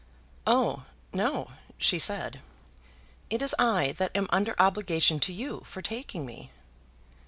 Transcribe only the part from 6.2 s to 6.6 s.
me."